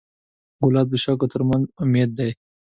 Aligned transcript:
ګلاب 0.63 0.87
د 0.91 0.95
شګو 1.03 1.27
تر 1.33 1.41
منځ 1.49 1.65
امید 1.83 2.09
دی. 2.17 2.31